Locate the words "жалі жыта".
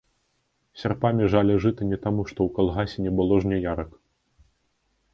1.35-1.81